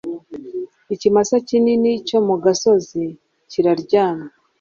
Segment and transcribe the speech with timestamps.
[0.93, 3.05] Ikimasa kinini cyo mu gasozi
[3.49, 4.29] kiraryamye